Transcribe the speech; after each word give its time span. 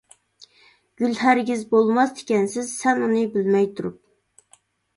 گۈل 1.01 1.13
ھەرگىز 1.23 1.61
بولماس 1.75 2.15
تىكەنسىز، 2.21 2.73
سەن 2.81 3.05
ئۇنى 3.07 3.25
بىلمەي 3.39 3.71
تۇرۇپ. 3.79 4.03